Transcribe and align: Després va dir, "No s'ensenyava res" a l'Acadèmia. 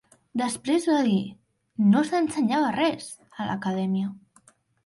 Després 0.41 0.87
va 0.91 1.01
dir, 1.07 1.19
"No 1.91 2.03
s'ensenyava 2.09 2.75
res" 2.81 3.13
a 3.39 3.49
l'Acadèmia. 3.51 4.11